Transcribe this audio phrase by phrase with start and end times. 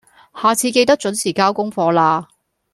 [0.33, 2.25] 下次記得準時交功課喇